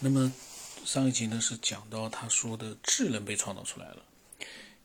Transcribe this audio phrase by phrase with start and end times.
[0.00, 0.32] 那么
[0.84, 3.96] 上一集呢是讲到他说的智能被创造出来了，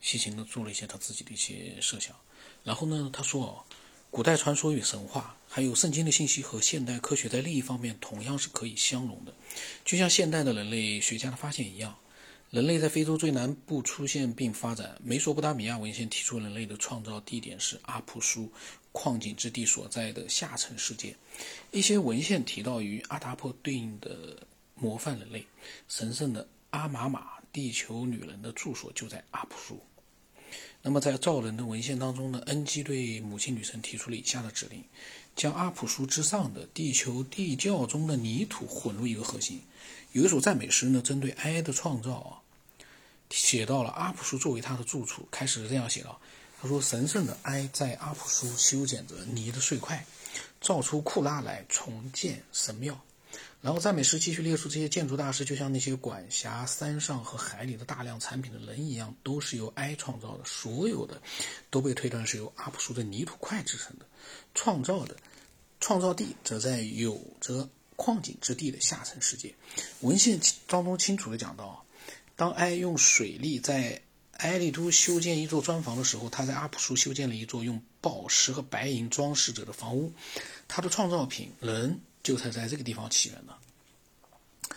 [0.00, 2.16] 西秦呢做了一些他自己的一些设想，
[2.64, 3.60] 然后呢他说哦，
[4.10, 9.34] 古代传说与神话，还有圣经的信息和现代科学在另一方面同样是可以相容的，
[9.84, 11.94] 就像现代的人类学家的发现一样，
[12.48, 18.50] 人类在非洲最南部出现并发展，美索不达米亚文献提出人类的创造地点是阿普苏
[18.92, 21.14] 矿井之地所在的下层世界，
[21.70, 24.46] 一些文献提到与阿达坡对应的。
[24.82, 25.46] 模范人类，
[25.86, 29.80] 神圣的阿玛玛地球女人的住所就在阿普苏。
[30.82, 34.82] 那么在造人的文献当中呢，恩基对母亲女神提出了以下的指令：
[35.36, 39.62] 将阿普苏之上的地球地窖中的泥土混入一个核心。
[40.10, 42.42] 有一首赞美诗呢，针对埃的创造啊，
[43.30, 46.20] 写到了阿普苏作为他的住处，开始这样写道：
[46.60, 50.04] 他说，神圣的埃在阿普苏修剪着泥的碎块，
[50.60, 53.00] 造出库拉来重建神庙。
[53.62, 60.44] 然后赞美诗继续列出这些建筑大师，就像那些管辖山上和海里的大量产品的人一样，都是由埃创造的。
[60.44, 61.22] 所有的
[61.70, 64.06] 都被推断是由阿普苏的泥土块制成的。
[64.52, 65.16] 创造的
[65.78, 69.54] 创造地则在有着矿井之地的下层世界。
[70.00, 71.86] 文献当中清楚地讲到，
[72.34, 74.02] 当埃用水利在
[74.38, 80.12] 埃利都修建一座砖房的时候，他在阿普苏修建了一座用宝石和白银装饰着的房屋。
[80.66, 82.00] 他的创造品人。
[82.22, 84.76] 就是在这个地方起源的。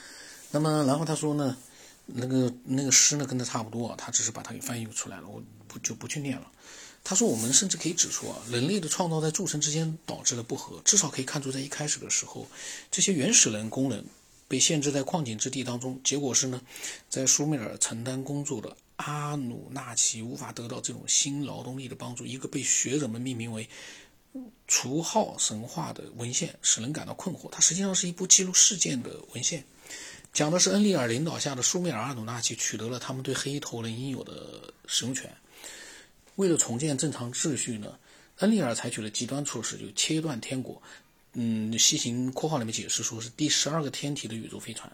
[0.51, 1.57] 那么，然后他说呢，
[2.05, 6.49] 那个那个诗呢跟他差不多，他只是把它给翻译出来了，我不就不去念了。
[7.03, 12.47] 他说，我们甚至可以指出啊，人类的创造在诸神之间导致了不和，至少可以看出，在一开始的时候，
[12.89, 14.05] 这些原始人工人
[14.47, 16.61] 被限制在矿井之地当中，结果是呢，
[17.09, 23.69] 在苏美尔承担工作的阿努纳奇无法得到这种新劳动力的帮助，一个被学者们命名为。
[24.67, 27.49] 除号神话的文献使人感到困惑。
[27.49, 29.63] 它实际上是一部记录事件的文献，
[30.33, 35.33] 讲的是恩利尔领导下的苏美尔阿努纳奇取得了他们对黑头人应有的使用权。
[36.35, 37.97] 为了重建正常秩序呢，
[38.39, 40.81] 恩利尔采取了极端措施，就切断天国。
[41.37, 44.91] 嗯，西行括号里面解释说是第十二个天体的宇宙飞船，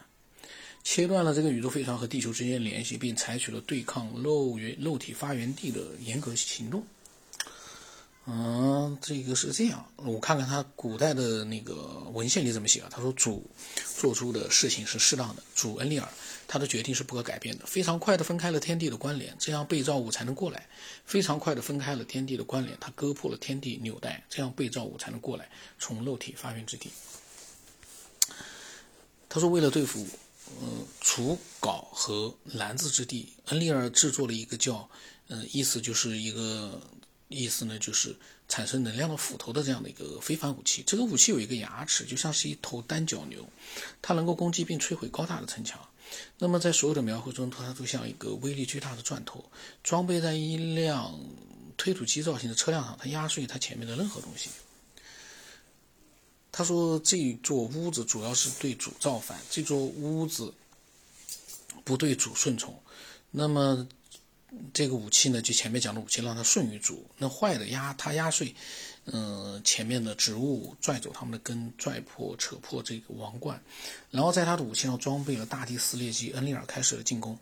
[0.83, 6.85] 切断了这个宇宙飞船和地球之间的联系，并采取了对抗肉源肉体发源地的严格行动。
[8.27, 8.70] 嗯，
[9.01, 9.85] 这个是这样。
[9.97, 11.75] 我看看他古代的那个
[12.13, 12.89] 文献里怎么写啊？
[12.91, 13.45] 他说主
[13.97, 16.07] 做出的事情是适当的，主恩利尔
[16.47, 17.65] 他的决定是不可改变的。
[17.65, 20.67] 非常快的分开了天地的关联，这样被造物才能过来。
[21.05, 25.49] 非常快的分开了天地的关联，他割破了天地纽带，这样被造物才能过来，
[25.79, 26.89] 从肉体发源之地。
[29.27, 30.05] 他说，为了对付
[30.61, 34.89] 嗯除稿和篮子之地，恩利尔制作了一个叫
[35.27, 36.81] 嗯，意思就是一个。
[37.31, 38.15] 意思呢，就是
[38.47, 40.83] 产生能量的斧头的这样的一个非凡武器。
[40.85, 43.47] 这个武器有一个牙齿，就像是一头单角牛，
[44.01, 45.79] 它能够攻击并摧毁高大的城墙。
[46.37, 49.45] 那么在所有的描绘中，它都像一个威力巨大的钻头，
[49.83, 51.17] 装备在一辆
[51.77, 54.49] 推土机造型的车辆上，它压碎它前面的任何东西。
[56.51, 60.53] 他说，这座屋子主要是对主造反，这座屋子
[61.83, 62.77] 不对主顺从。
[63.31, 63.87] 那么。
[64.73, 67.05] 这个武器呢，就前面讲的武器，让它顺于主。
[67.17, 68.53] 那坏的压它压碎，
[69.05, 73.61] 嗯，前面的植物拽走它们的根，拽破扯破这个王冠，
[74.09, 76.31] 然后在他的武器上装备了大地撕裂机。
[76.31, 77.37] 恩利尔开始了进攻。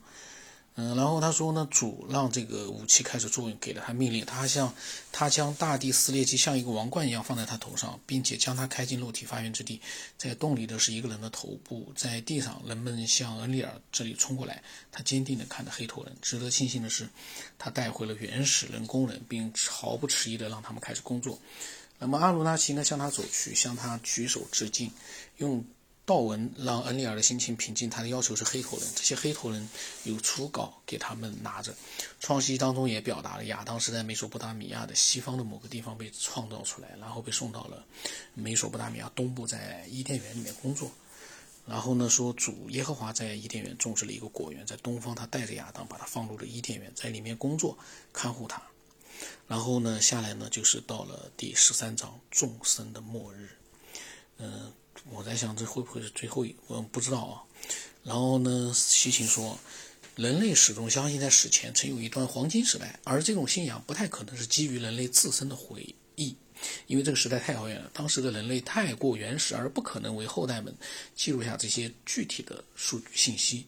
[0.81, 4.25] 嗯，然后他说呢，主让这个武器开始作用，给了他命令。
[4.25, 4.73] 他像
[5.11, 9.81] 他将大地撕裂机像一个王冠一样放在他头上，并且将他开进肉体发源之地。
[10.17, 14.63] 在洞里的是一个人的头部，在地上人们向恩利尔这里冲过来。
[14.89, 16.15] 他坚定地看着黑头人。
[16.21, 17.09] 值得庆幸的是，
[17.57, 21.37] 他带回了原始人工人，并毫不迟疑地让他们开始工作。
[21.97, 24.89] 那么阿鲁纳奇呢，向他走去，向他举手致敬，
[25.39, 25.65] 用。
[26.09, 27.87] 道文让恩利尔的心情平静。
[27.87, 29.69] 他的要求是黑头人，这些黑头人
[30.05, 31.71] 有初稿给他们拿着。
[32.19, 37.85] 创世当中也表达了亚当是在美索不达米亚的西方的某个地方被创造出来，然后被送到了
[38.33, 40.89] 美索不达米亚东部，在伊甸园里面工作。
[41.67, 47.77] 然后呢，说主耶和华在伊甸园种植了一个果园，在东方他带着亚当把他放入了伊甸园，在里面工作
[48.11, 48.59] 看护他。
[49.47, 53.49] 然后呢，下来呢就是到了第十三章众生的末日，
[54.39, 54.73] 嗯。
[55.09, 56.55] 我在想，这会不会是最后一？
[56.67, 57.43] 我不知道啊。
[58.03, 59.57] 然后呢，西秦说，
[60.15, 66.35] 人类始终相信在史前曾有一段黄金时代，而这种信仰不太可能是基于人类自身的回忆，
[66.87, 70.75] 因为这个时代太遥远了，当时的人类太过原始，而不可能为后代们
[71.15, 73.65] 记录下这些具体的数据信息。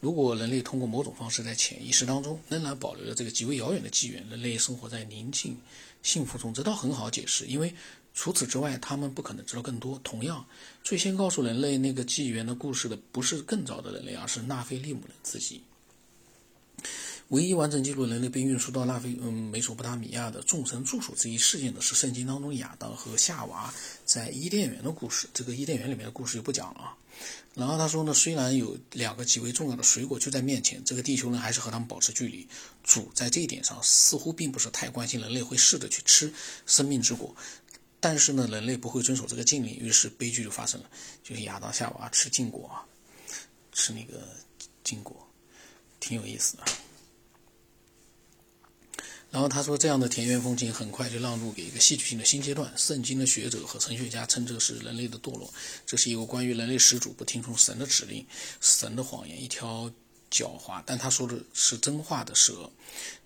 [0.00, 5.58] 如果人类通过某种方式在潜意识当中仍然保留了这个极为遥远的纪元，人类生活在宁静
[6.02, 7.74] 幸福中，这倒很好解释，因为。
[8.16, 10.00] 除此之外，他们不可能知道更多。
[10.02, 10.44] 同样，
[10.82, 15.62] 最先告诉人类那个纪元的故事的，不是更早的人类，而是纳菲利姆人自己。
[17.28, 23.74] 唯一完整记录人类被运输到纳菲嗯美索不达米亚的众神住所这一事件的是圣经当中亚当和夏娃
[24.04, 25.28] 在伊甸园的故事。
[25.34, 26.94] 这个伊甸园里面的故事就不讲了。
[27.54, 32.46] 然后他说呢，虽然有两个极为重要的水果就在面前，这个地球人还是和他们保持距离。
[32.84, 36.32] 主在这一点上似乎并不是太关心人类会试着去吃
[36.66, 37.34] 生命之果，
[38.00, 40.90] 但是呢，人类不会遵守这个禁令，于是悲剧就发生了，
[41.22, 42.84] 就是亚当夏娃吃禁果啊，
[43.72, 44.28] 吃那个
[44.84, 45.28] 禁果，
[45.98, 46.64] 挺有意思的。
[49.28, 52.72] 然后他说，这样的田园风景很快就让路给一个戏剧性的新阶段。
[52.76, 55.52] 圣经的学者和神学家称这是人类的堕落，
[55.84, 58.24] 这是一个关于人类始祖不听从神的指令、
[58.60, 59.90] 神的谎言，一条
[60.30, 62.70] 狡猾，但他说的是真话的蛇，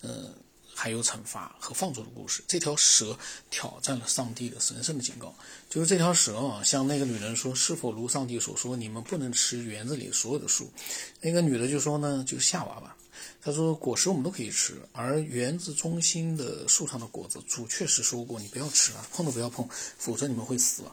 [0.01, 0.35] 呃，
[0.81, 2.43] 还有惩罚和放逐的故事。
[2.49, 3.15] 这条蛇
[3.51, 5.35] 挑战了上帝的神圣的警告，
[5.69, 10.73] 就是这条蛇啊，向那个女人说：“是否如上帝所说，你们不能吃园子里所有的树？”
[11.21, 12.97] 那个女的就说呢：“就夏娃吧。”
[13.43, 19.69] 他说：“果实我们都可以吃，而园子中心的树上的果子，主确实说过，你不要吃啊，碰都不要碰，
[19.99, 20.85] 否则你们会死。”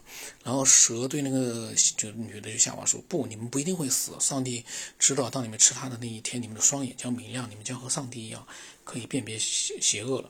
[0.44, 4.12] 然后蛇对那个就女的就夏娃说：“不，你们不一定会死。
[4.20, 4.66] 上帝
[5.00, 8.46] 知道，当你们吃它的那一天，你们的双眼将明亮，你们将和上帝一样。”
[8.88, 10.30] 可以辨别邪邪恶了。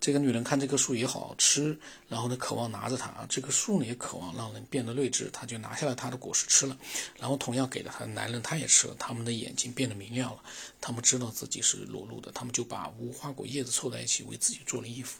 [0.00, 1.78] 这个女人看这棵树也好吃，
[2.08, 3.12] 然后呢，渴望拿着它。
[3.28, 6.78] 这棵树呢，也渴望让人变得睿智，她就拿下了它的果实吃了。
[7.18, 8.96] 然后同样给了她的男人，他也吃了。
[8.98, 10.40] 他们的眼睛变得明亮了，
[10.80, 15.18] 他们知道自己是裸露的，他们就把无花果叶子凑在一起，为自己做了衣服。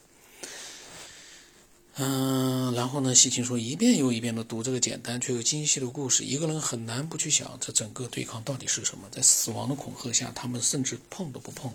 [2.01, 9.09] 嗯，然后呢，西芹说，一遍又一遍的读这个简单却又精细的故事，一个人很难不去想，这整个对抗到底是什么？
[9.11, 11.75] 在死亡的恐吓下，他们甚至碰都不碰。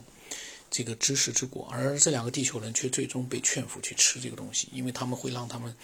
[0.74, 5.75] 这个知识之果，而这两个地球人却最终被劝服去吃这个东西，因为他们会让他们，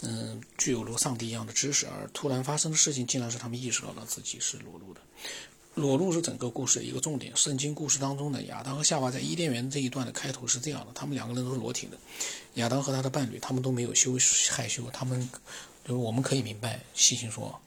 [0.00, 1.86] 嗯，具有如上帝一样的知识。
[1.86, 5.00] 而突然发生的事情，竟然是他们意识到了自己是裸露的。
[5.76, 7.32] 裸露是整个故事的一个重点。
[7.36, 11.96] 圣经故事当中的亚当和夏娃在伊甸园这一段的开头是这样的：他们两个人都是裸体的。
[12.54, 14.18] 亚当和他的伴侣，他们都没有羞
[14.50, 15.30] 害羞，他们
[15.84, 17.60] 就是我们可以明白，细心说。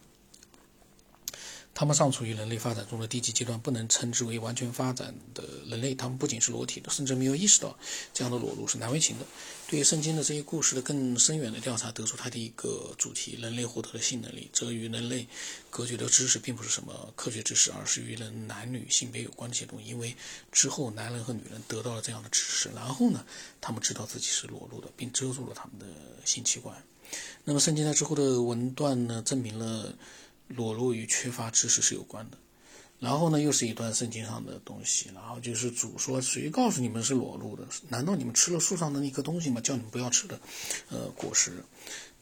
[1.78, 5.94] 他们尚处于人类发展中的低级阶段，不能称之为完全发展的人类。
[5.94, 7.78] 他们不仅是裸体的，甚至没有意识到
[8.12, 9.26] 这样的裸露是难为情的。
[9.68, 14.50] 对于圣经的这些故事的更深远的调查，得出它的一个主题：人类获得了性能力。
[14.52, 15.28] 这与人类
[15.70, 19.88] 隔绝的知识并不是什么科学知识，而是与人男女性别有关的一些东西。
[19.88, 20.16] 因为
[20.52, 23.24] 之后男人和女人得到了这样的知识，然后呢，
[23.62, 25.86] 他们知道自己是裸露的，并遮住了他们的
[26.26, 26.76] 性器官。
[27.44, 29.94] 那么圣经在之后的文段呢，证明了。
[30.48, 32.38] 裸露与缺乏知识是有关的，
[33.00, 37.68] 然后呢，又是一段圣经上的东西，然后就是主说：“谁告诉你们是裸露的？
[37.90, 39.62] 难道你们吃了树上的那颗东西吗？
[39.62, 40.40] 叫你们不要吃的，
[40.90, 41.64] 呃，果实。”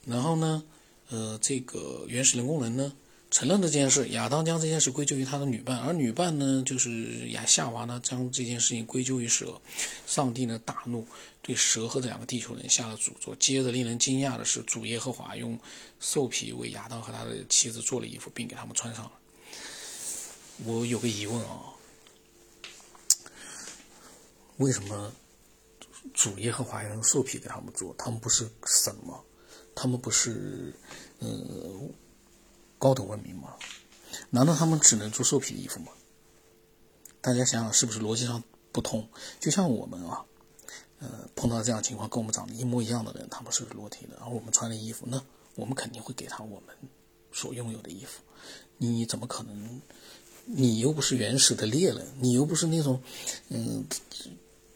[0.06, 0.63] 然后呢，
[1.10, 2.94] 呃，这个原始人工人呢
[3.35, 9.59] 承认这件事，亚当将这件事归咎于他的女伴，而女伴呢就是亚夏娃呢将这件事情归咎于蛇。
[10.07, 11.05] 上帝呢大怒。
[11.41, 13.35] 对蛇和这两个地球人下了诅咒。
[13.35, 15.59] 接着，令人惊讶的是，主耶和华用
[15.99, 19.11] 兽皮为亚当和他的妻子做了衣服，并给他们穿上了。
[20.63, 21.73] 我有个疑问啊，
[24.57, 25.11] 为什么
[26.13, 27.93] 主耶和华要用兽皮给他们做？
[27.97, 29.19] 他们不是神吗？
[29.75, 30.73] 他们不是
[31.19, 31.93] 嗯
[32.85, 33.55] 高等文明吗？
[34.29, 35.88] 难道他们只能做兽皮衣服吗？
[37.19, 39.10] 大家想想，是不是逻辑上不通？
[39.39, 40.24] 就像我们啊。
[41.00, 45.19] 呃，碰到这样情况，跟我们长得一模一样的人，他们是裸体的，而我们穿的衣服，那
[45.55, 46.75] 我们肯定会给他我们
[47.31, 48.21] 所拥有的衣服。
[48.77, 49.81] 你怎么可能？
[50.45, 53.01] 你又不是原始的猎人，你又不是那种，
[53.50, 53.83] 嗯，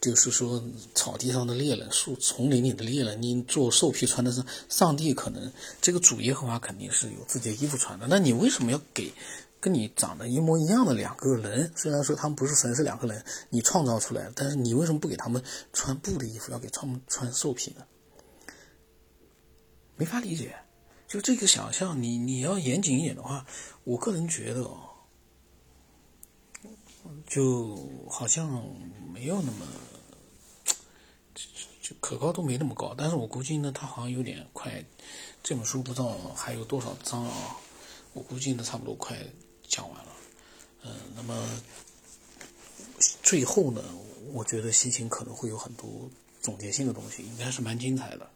[0.01, 0.63] 就是说
[0.96, 5.51] 草地上的猎人，树丛林里的猎人，你做兽皮穿的是上帝可能
[5.82, 9.13] 这个主耶和华肯定是有自己的衣服穿的，那你为什么要给？
[9.62, 17.84] 跟你长得一模一样的两个人，虽然说他们不是神，是两个人，你创造出来，但是你为什么不给他们穿布的衣服，要给他们穿兽皮呢？
[19.98, 20.56] 没法理解。
[21.10, 23.46] 就这个想象，你你要严谨一点的话，
[23.84, 24.79] 我个人觉得哦，
[27.27, 28.63] 就好像
[29.13, 29.65] 没有那么，
[31.89, 32.93] 就可靠度没那么高。
[32.96, 34.86] 但是我估计呢，他好像有点快，
[35.41, 37.58] 这本书不知道还有多少章啊？
[38.13, 39.17] 我估计呢，差不多快。
[39.72, 40.12] 讲完了，
[40.84, 41.48] 嗯，那么
[43.22, 43.84] 最后呢，
[44.34, 46.10] 我觉得西芹可能会有很多
[46.41, 48.27] 总结性的东西，应该是蛮精彩的。